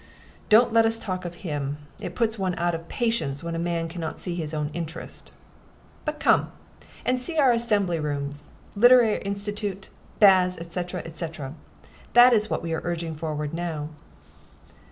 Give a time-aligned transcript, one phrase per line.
[0.49, 1.77] Don't let us talk of him.
[1.99, 5.31] It puts one out of patience when a man can not see his own interest.
[6.05, 6.51] But come
[7.05, 11.53] and see our assembly rooms, literary institute, baths, etc., etc.
[12.13, 13.89] that is what we are urging forward now."